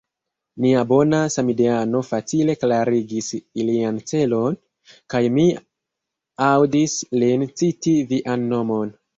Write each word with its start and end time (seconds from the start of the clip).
Nia 0.63 0.79
bona 0.91 1.17
samideano 1.33 2.01
facile 2.07 2.55
klarigis 2.63 3.29
ilian 3.65 3.99
celon; 4.13 4.57
kaj 5.15 5.23
mi 5.39 5.47
aŭdis 6.49 6.99
lin 7.25 7.49
citi 7.63 7.97
vian 8.15 8.53
nomon. 8.57 8.95